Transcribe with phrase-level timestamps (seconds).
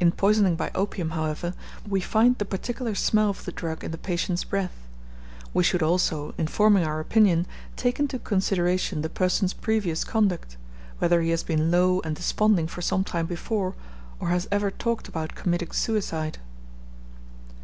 [0.00, 1.54] In poisoning by opium, however,
[1.88, 4.72] we find the particular smell of the drug in the patient's breath.
[5.54, 7.46] We should also, in forming our opinion,
[7.76, 10.56] take into consideration the person's previous conduct
[10.98, 13.76] whether he has been low and desponding for some time before,
[14.18, 16.38] or has ever talked about committing suicide.